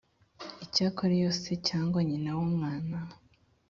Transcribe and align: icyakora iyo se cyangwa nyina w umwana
icyakora 0.65 1.11
iyo 1.19 1.31
se 1.41 1.53
cyangwa 1.67 1.99
nyina 2.07 2.31
w 2.37 2.39
umwana 2.49 2.97